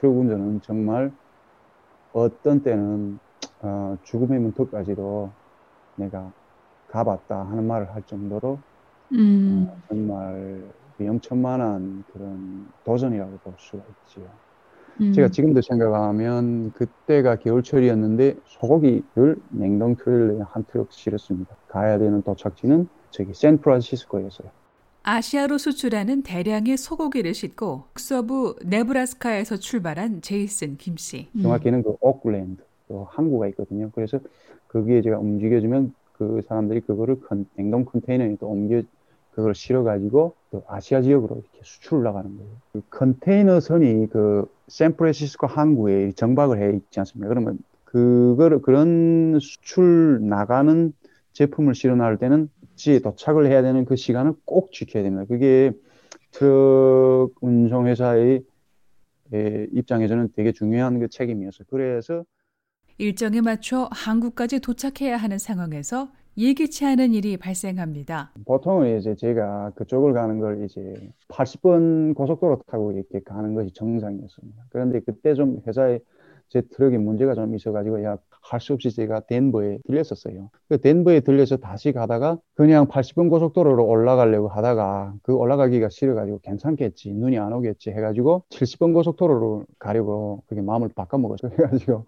[0.00, 1.12] 트럭 운전은 정말
[2.12, 3.20] 어떤 때는
[3.60, 5.34] 어, 죽음의 문턱까지도
[5.96, 6.32] 내가
[6.88, 8.62] 가봤다 하는 말을 할 정도로
[9.12, 9.66] 음.
[9.68, 14.38] 어, 정말 위험천만한 그런 도전이라고 볼 수가 있지요.
[15.00, 15.12] 음.
[15.12, 21.56] 제가 지금도 생각하면 그때가 겨울철이었는데 소고기를 냉동 트레일러에 한 트럭 실었습니다.
[21.68, 24.50] 가야 되는 도착지는 저기 샌프란시스코였어요.
[25.02, 31.28] 아시아로 수출하는 대량의 소고기를 싣고 서부 네브라스카에서 출발한 제이슨 김 씨.
[31.36, 31.42] 음.
[31.42, 33.90] 정확히는 그 오클랜드, 또 항구가 있거든요.
[33.94, 34.20] 그래서
[34.68, 38.82] 거기에 제가 움직여주면 그 사람들이 그거를 컨- 냉동 컨테이너에 또 옮겨
[39.32, 42.50] 그걸 실어가지고 또 아시아 지역으로 이렇게 수출을 나가는 거예요.
[42.72, 47.28] 그 컨테이너 선이 그 샌프란시스코 항구에 정박을 해 있지 않습니까?
[47.28, 50.92] 그러면 그거를 그런 수출 나가는
[51.32, 55.26] 제품을 실어 나올 때는 지에 도착을 해야 되는 그 시간을 꼭 지켜야 됩니다.
[55.28, 55.72] 그게
[56.30, 58.42] 트럭 운송회사의
[59.34, 61.66] 에, 입장에서는 되게 중요한 그 책임이었어요.
[61.70, 62.24] 그래서
[62.96, 68.32] 일정에 맞춰 한국까지 도착해야 하는 상황에서 예기치 않은 일이 발생합니다.
[68.46, 74.64] 보통은 이제 제가 그쪽을 가는 걸 이제 80번 고속도로 타고 이렇게 가는 것이 정상이었습니다.
[74.70, 75.98] 그런데 그때 좀 회사에
[76.48, 80.50] 제 트럭에 문제가 좀 있어가지고 야, 할 수 없이 제가 덴버에 들렸었어요.
[80.68, 87.38] 그 덴버에 들려서 다시 가다가 그냥 80번 고속도로로 올라가려고 하다가 그 올라가기가 싫어가지고 괜찮겠지, 눈이
[87.38, 91.52] 안 오겠지 해가지고 70번 고속도로로 가려고 그게 마음을 바꿔먹었어요.
[91.56, 92.04] 그래가지고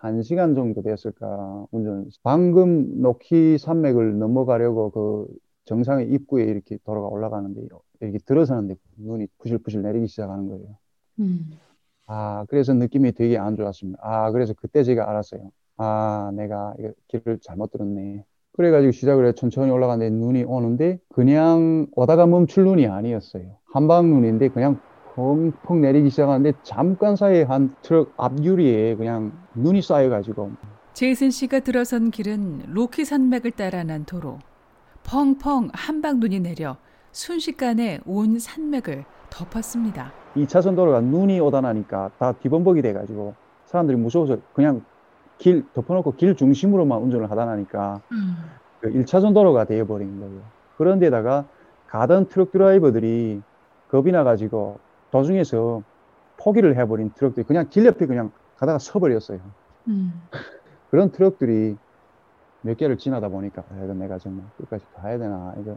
[0.00, 2.08] 한 시간 정도 됐을까 운전.
[2.22, 5.26] 방금 노키 산맥을 넘어가려고 그
[5.64, 7.62] 정상의 입구에 이렇게 도로가 올라가는데
[8.00, 10.78] 이렇게 들어서는데 눈이 부실부실 내리기 시작하는 거예요.
[11.20, 11.52] 음.
[12.06, 13.98] 아, 그래서 느낌이 되게 안 좋았습니다.
[14.02, 15.50] 아, 그래서 그때 제가 알았어요.
[15.76, 18.24] 아, 내가 이거 길을 잘못 들었네.
[18.52, 23.42] 그래가지고 시작을 해 천천히 올라가는데 눈이 오는데 그냥 오다가 멈출 눈이 아니었어요.
[23.70, 24.80] 한방 눈인데 그냥
[25.14, 30.52] 펑펑 내리기 시작하는데 잠깐 사이에 한 트럭 앞유리에 그냥 눈이 쌓여가지고
[30.94, 34.38] 제이슨 씨가 들어선 길은 로키 산맥을 따라 난 도로.
[35.04, 36.78] 펑펑 한방 눈이 내려
[37.12, 40.12] 순식간에 온 산맥을 덮었습니다.
[40.36, 43.34] 2차선 도로가 눈이 오다 나니까 다 뒤범벅이 돼가지고
[43.66, 44.82] 사람들이 무서워서 그냥
[45.38, 48.00] 길 덮어놓고 길 중심으로만 운전을 하다 나니까
[48.80, 50.40] 그 1차선 도로가 되어버린 거예요.
[50.76, 51.44] 그런데다가
[51.88, 53.42] 가던 트럭 드라이버들이
[53.90, 54.78] 겁이 나가지고
[55.10, 55.82] 도중에서
[56.36, 59.38] 포기를 해버린 트럭들이 그냥 길 옆에 그냥 가다가 서버렸어요.
[59.88, 60.22] 음.
[60.90, 61.76] 그런 트럭들이
[62.62, 65.76] 몇 개를 지나다 보니까 아, 이거 내가 정말 끝까지 가야 되나 이거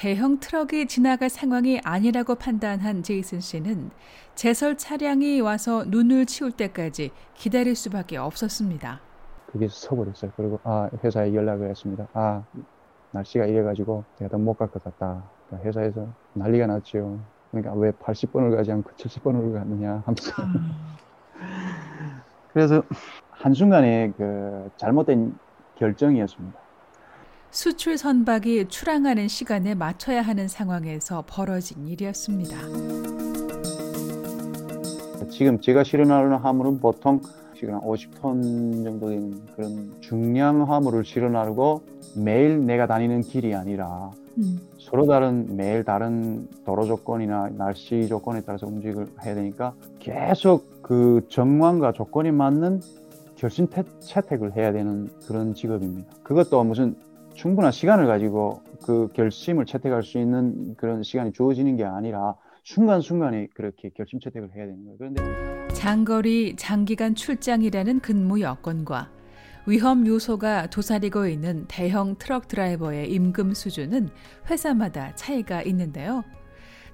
[0.00, 3.90] 대형 트럭이 지나갈 상황이 아니라고 판단한 제이슨 씨는
[4.34, 9.00] 제설 차량이 와서 눈을 치울 때까지 기다릴 수밖에 없었습니다.
[9.50, 10.32] 그게 서버렸어요.
[10.36, 12.06] 그리고 아 회사에 연락을 했습니다.
[12.12, 12.42] 아
[13.12, 15.22] 날씨가 이래가지고 제가 더 못 갈 것 같다.
[15.48, 17.18] 그러니까 회사에서 난리가 났죠.
[17.50, 20.30] 그러니까 왜 80번을 가지 않고 70번을 갔느냐 하면서
[22.52, 22.82] 그래서
[23.30, 25.38] 한순간에 그 잘못된
[25.78, 26.65] 결정이었습니다.
[27.50, 32.56] 수출 선박이 출항하는 시간에 맞춰야 하는 상황에서 벌어진 일이었습니다.
[35.30, 37.20] 지금 제가 실어나르는 화물은 보통
[37.54, 41.82] 지금 한 50톤 정도 되는 그런 중량 화물을 실어나르고
[42.16, 44.58] 매일 내가 다니는 길이 아니라 음.
[44.78, 51.92] 서로 다른 매일 다른 도로 조건이나 날씨 조건에 따라서 움직을 해야 되니까 계속 그 정황과
[51.92, 52.80] 조건에 맞는
[53.70, 56.10] 태, 채택을 해야 되는 그런 직업입니다.
[56.22, 56.96] 그것도 무슨
[57.36, 63.90] 충분한 시간을 가지고 그 결심을 채택할 수 있는 그런 시간이 주어지는 게 아니라 순간순간에 그렇게
[63.90, 64.96] 결심 채택을 해야 되는 거예요.
[64.98, 69.10] 그런데 장거리 장기간 출장이라는 근무 여건과
[69.66, 74.08] 위험 요소가 도사리고 있는 대형 트럭 드라이버의 임금 수준은
[74.50, 76.24] 회사마다 차이가 있는데요.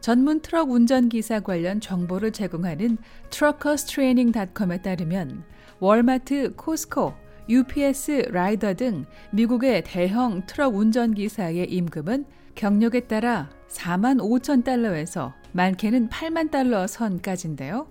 [0.00, 2.98] 전문 트럭 운전기사 관련 정보를 제공하는
[3.30, 5.44] truckerstraining.com에 따르면
[5.78, 7.14] 월마트, 코스코,
[7.48, 16.50] UPS, 라이더 등 미국의 대형 트럭 운전기사의 임금은 경력에 따라 4만 5천 달러에서 많게는 8만
[16.50, 17.86] 달러 선까지인데요.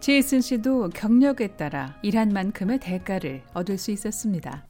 [0.00, 4.66] 제이슨 씨도 경력에 따라 일한 만큼의 대가를 얻을 수 있었습니다.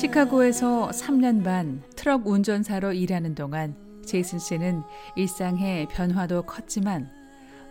[0.00, 4.80] 시카고에서 3년 반 트럭 운전사로 일하는 동안 제이슨 씨는
[5.14, 7.10] 일상의 변화도 컸지만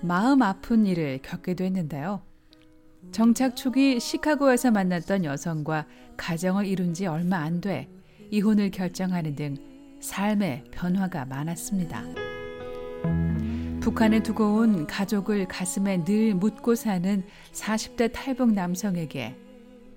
[0.01, 2.21] 마음 아픈 일을 겪기도 했는데요.
[3.11, 5.87] 정착 초기 시카고에서 만났던 여성과
[6.17, 7.89] 가정을 이룬 지 얼마 안 돼
[8.29, 9.55] 이혼을 결정하는 등
[9.99, 12.03] 삶의 변화가 많았습니다.
[13.79, 17.23] 북한에 두고 온 가족을 가슴에 늘 묻고 사는
[17.53, 19.35] 40대 탈북 남성에게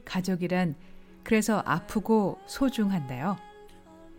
[0.07, 0.75] 가족이란
[1.25, 3.37] 그래서 아프고 소중한데요.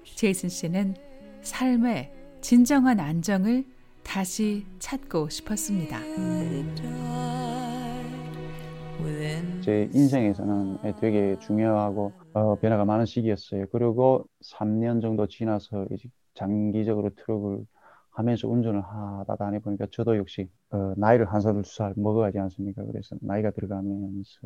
[0.04, 0.96] 제이슨 씨는
[1.42, 2.12] 삶의
[2.42, 3.66] 진정한 안정을
[4.04, 6.00] 다시 찾고 싶었습니다.
[9.62, 13.66] 제 인생에서는 되게 중요하고 어, 변화가 많은 시기였어요.
[13.72, 17.66] 그리고 3년 정도 지나서 이제 장기적으로 트럭을
[18.12, 22.84] 하면서 운전을 하다 다니보니까 저도 역시 어, 나이를 한 살, 두 살 먹어가지 않습니까?
[22.86, 24.40] 그래서 나이가 들어가면서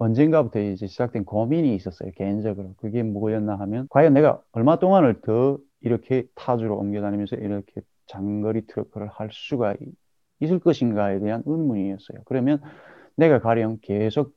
[0.00, 2.10] 언젠가부터 이제 시작된 고민이 있었어요.
[2.16, 2.74] 개인적으로.
[2.78, 9.08] 그게 뭐였나 하면 과연 내가 얼마 동안을 더 이렇게 타주로 옮겨 다니면서 이렇게 장거리 트럭을
[9.08, 9.74] 할 수가
[10.40, 12.22] 있을 것인가에 대한 의문이었어요.
[12.24, 12.62] 그러면
[13.14, 14.32] 내가 가령 계속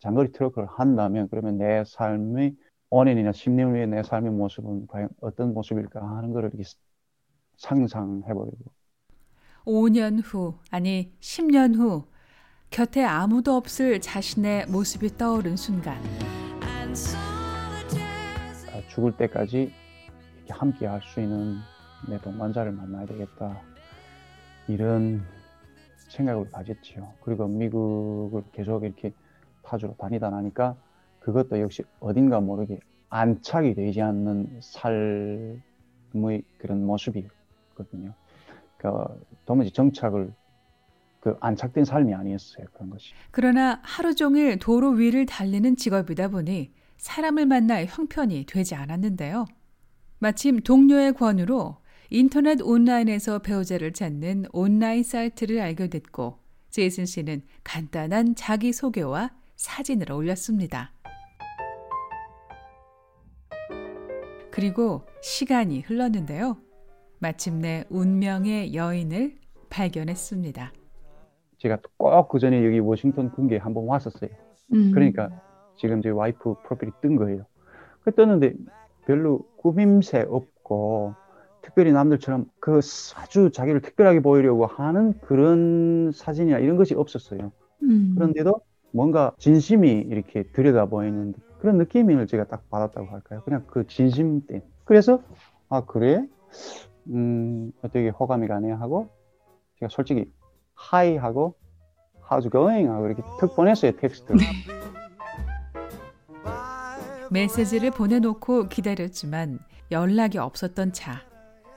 [0.00, 2.54] 장거리 트럭을 한다면 그러면 내 삶의
[2.90, 6.64] 5년이나 10년 후에 내 삶의 모습은 과연 어떤 모습일까 하는 것을 이렇게
[7.56, 8.58] 상상해버리고
[9.64, 12.04] 5년 후 아니 10년 후
[12.70, 15.98] 곁에 아무도 없을 자신의 모습이 떠오른 순간
[18.68, 19.72] 아, 죽을 때까지
[20.48, 21.58] 함께 할 수 있는
[22.08, 23.60] 내 동반자를 만나야 되겠다
[24.68, 25.22] 이런
[26.08, 27.12] 생각을 가졌지요.
[27.22, 29.12] 그리고 미국을 계속 이렇게
[29.62, 30.74] 타주로 다니다 나니까
[31.20, 32.78] 그것도 역시 어딘가 모르게
[33.10, 38.12] 안착이 되지 않는 삶의 그런 모습이거든요.
[38.76, 39.14] 그러니까
[39.46, 40.32] 도무지 정착을
[41.20, 42.66] 그 안착된 삶이 아니었어요.
[42.72, 43.12] 그런 것이.
[43.30, 49.46] 그러나 하루 종일 도로 위를 달리는 직업이다 보니 사람을 만날 형편이 되지 않았는데요.
[50.18, 51.78] 마침 동료의 권유로
[52.10, 56.38] 인터넷 온라인에서 배우자를 찾는 온라인 사이트를 알게 됐고
[56.70, 60.92] 제이슨 씨는 간단한 자기소개와 사진을 올렸습니다.
[64.50, 66.58] 그리고 시간이 흘렀는데요.
[67.18, 69.38] 마침내 운명의 여인을
[69.68, 70.72] 발견했습니다.
[71.60, 74.30] 제가 꼭 그 전에 여기 워싱턴 군계에 한번 왔었어요.
[74.74, 74.92] 음.
[74.92, 75.30] 그러니까
[75.76, 77.44] 지금 제 와이프 프로필이 뜬 거예요.
[78.02, 78.54] 그 떴는데
[79.06, 81.14] 별로 꾸밈새 없고
[81.62, 82.80] 특별히 남들처럼 그
[83.16, 87.52] 아주 자기를 특별하게 보이려고 하는 그런 사진이나 이런 것이 없었어요.
[87.82, 88.14] 음.
[88.16, 88.60] 그런데도
[88.92, 93.42] 뭔가 진심이 이렇게 들여다 보이는 그런 느낌을 제가 딱 받았다고 할까요?
[93.44, 94.62] 그냥 그 진심 때.
[94.84, 95.22] 그래서
[95.68, 96.26] 아 그래?
[97.08, 99.08] 음 되게 호감이 가네 하고
[99.78, 100.30] 제가 솔직히
[100.80, 101.54] hi 하고
[102.28, 104.40] how's going 하고 이렇게 툭 보냈어요 텍스트를.
[107.30, 109.60] 메시지를 보내놓고 기다렸지만
[109.90, 111.20] 연락이 없었던 차.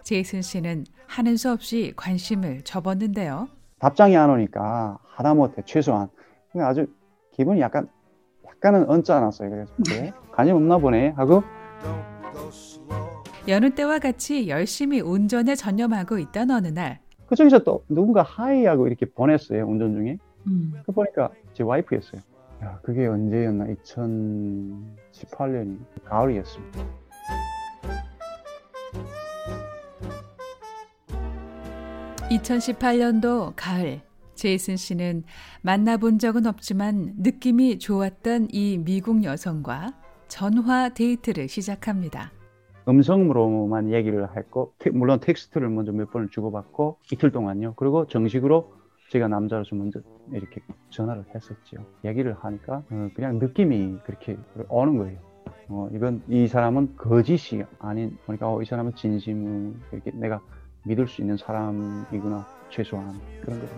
[0.03, 3.50] 제이슨 씨는 하는 수 없이 관심을 접었는데요.
[3.79, 6.09] 답장이 안 오니까 하다못해 최소한
[6.55, 6.88] 아주
[7.31, 7.89] 기분이 약간
[8.45, 9.50] 약간은 언짢았어요.
[9.50, 11.44] 그래서 그래 관심 없나 보네 하고
[13.47, 17.02] 여느 때와 같이 열심히 운전에 전념하고 있던 어느 날
[17.33, 20.74] 그중에서 또 누군가 하이하고 이렇게 보냈어요 운전 중에 음.
[20.85, 22.21] 그 보니까 제 와이프였어요.
[22.63, 26.85] 야 그게 언제였나 2018년이 가을이었습니다.
[32.30, 34.01] 2018년도 가을
[34.36, 35.24] 제이슨 씨는
[35.63, 39.95] 만나본 적은 없지만 느낌이 좋았던 이 미국 여성과
[40.27, 42.31] 전화 데이트를 시작합니다.
[42.88, 47.74] 음성으로만 얘기를 했고 물론 텍스트를 먼저 몇 번을 주고받고 이틀 동안요.
[47.75, 48.74] 그리고 정식으로
[49.09, 50.00] 제가 남자로서 먼저
[50.31, 51.77] 이렇게 전화를 했었죠.
[52.03, 54.38] 얘기를 하니까 어, 그냥 느낌이 그렇게
[54.69, 55.19] 오는 거예요.
[55.69, 60.41] 어, 이건 이 사람은 거짓이 아닌 그러니까 어, 이 사람은 진심을 이렇게 내가
[60.86, 63.74] 믿을 수 있는 사람이구나 최소한 그런 거죠.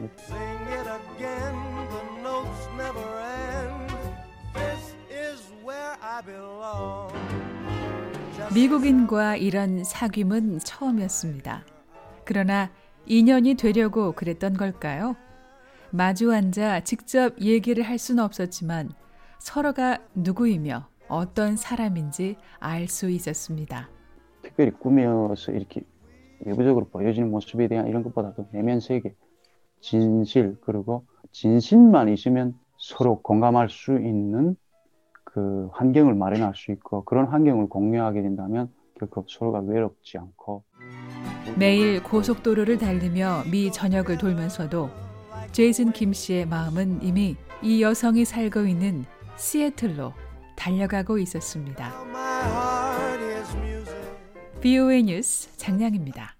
[8.55, 11.65] 미국인과 이런 사귐은 처음이었습니다.
[12.23, 12.71] 그러나
[13.05, 15.17] 인연이 되려고 그랬던 걸까요?
[15.91, 18.91] 마주 앉아 직접 얘기를 할 수는 없었지만
[19.39, 23.89] 서로가 누구이며 어떤 사람인지 알 수 있었습니다.
[24.41, 25.81] 특별히 꾸며서 이렇게
[26.39, 29.15] 외부적으로 보여지는 모습에 대한 이런 것보다도 내면 세계,
[29.81, 34.55] 진실, 그리고 진실만 있으면 서로 공감할 수 있는
[35.35, 40.63] 그 환경을 마련할 수 있고 그런 환경을 공유하게 된다면 결코 서로가 외롭지 않고
[41.59, 44.89] 매일 고속도로를 달리며 미 전역을 돌면서도
[45.51, 49.03] 제이슨 김 씨의 마음은 이미 이 여성이 살고 있는
[49.35, 50.13] 시애틀로
[50.55, 51.91] 달려가고 있었습니다.
[54.61, 56.34] BOA 뉴스 장량입니다.